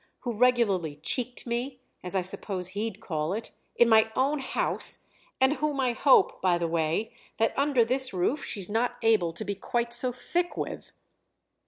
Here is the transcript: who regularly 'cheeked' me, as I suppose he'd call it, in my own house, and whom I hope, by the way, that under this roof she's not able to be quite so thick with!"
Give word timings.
who 0.21 0.35
regularly 0.35 0.95
'cheeked' 0.95 1.45
me, 1.45 1.79
as 2.01 2.15
I 2.15 2.23
suppose 2.23 2.69
he'd 2.69 2.99
call 2.99 3.33
it, 3.33 3.51
in 3.75 3.87
my 3.87 4.11
own 4.15 4.39
house, 4.39 5.05
and 5.39 5.53
whom 5.57 5.79
I 5.79 5.91
hope, 5.93 6.41
by 6.41 6.57
the 6.57 6.67
way, 6.67 7.13
that 7.37 7.53
under 7.55 7.85
this 7.85 8.11
roof 8.11 8.43
she's 8.43 8.67
not 8.67 8.97
able 9.03 9.31
to 9.31 9.45
be 9.45 9.53
quite 9.53 9.93
so 9.93 10.11
thick 10.11 10.57
with!" 10.57 10.91